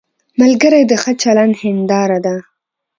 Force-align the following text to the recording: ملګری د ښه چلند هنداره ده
ملګری 0.39 0.81
د 0.87 0.91
ښه 1.01 1.11
چلند 1.21 1.53
هنداره 1.61 2.19
ده 2.25 2.35